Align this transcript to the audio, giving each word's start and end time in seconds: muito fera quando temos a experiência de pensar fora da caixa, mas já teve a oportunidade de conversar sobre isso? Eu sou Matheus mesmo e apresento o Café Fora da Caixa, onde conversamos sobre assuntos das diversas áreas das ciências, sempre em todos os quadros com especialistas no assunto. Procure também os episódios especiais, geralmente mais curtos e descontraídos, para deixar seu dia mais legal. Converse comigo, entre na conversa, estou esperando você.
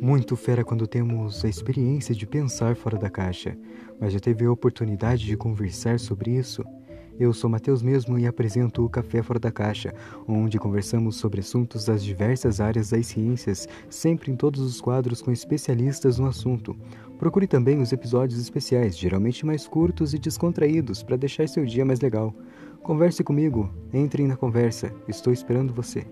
muito 0.00 0.34
fera 0.34 0.64
quando 0.64 0.86
temos 0.86 1.44
a 1.44 1.48
experiência 1.48 2.14
de 2.14 2.26
pensar 2.26 2.74
fora 2.74 2.96
da 2.96 3.10
caixa, 3.10 3.56
mas 4.00 4.14
já 4.14 4.18
teve 4.18 4.46
a 4.46 4.50
oportunidade 4.50 5.26
de 5.26 5.36
conversar 5.36 6.00
sobre 6.00 6.30
isso? 6.30 6.64
Eu 7.18 7.34
sou 7.34 7.50
Matheus 7.50 7.82
mesmo 7.82 8.18
e 8.18 8.26
apresento 8.26 8.82
o 8.82 8.88
Café 8.88 9.22
Fora 9.22 9.38
da 9.38 9.52
Caixa, 9.52 9.92
onde 10.26 10.58
conversamos 10.58 11.16
sobre 11.16 11.40
assuntos 11.40 11.84
das 11.84 12.02
diversas 12.02 12.62
áreas 12.62 12.88
das 12.88 13.08
ciências, 13.08 13.68
sempre 13.90 14.32
em 14.32 14.36
todos 14.36 14.62
os 14.62 14.80
quadros 14.80 15.20
com 15.20 15.30
especialistas 15.30 16.18
no 16.18 16.26
assunto. 16.26 16.74
Procure 17.18 17.46
também 17.46 17.82
os 17.82 17.92
episódios 17.92 18.40
especiais, 18.40 18.96
geralmente 18.96 19.44
mais 19.44 19.68
curtos 19.68 20.14
e 20.14 20.18
descontraídos, 20.18 21.02
para 21.02 21.18
deixar 21.18 21.46
seu 21.46 21.66
dia 21.66 21.84
mais 21.84 22.00
legal. 22.00 22.34
Converse 22.82 23.22
comigo, 23.22 23.70
entre 23.92 24.26
na 24.26 24.36
conversa, 24.36 24.90
estou 25.06 25.30
esperando 25.30 25.74
você. 25.74 26.06